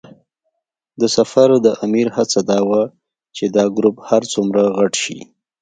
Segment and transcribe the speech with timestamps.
[0.99, 2.81] د سفر د امیر هڅه دا وه
[3.35, 5.19] چې دا ګروپ هر څومره غټ شي.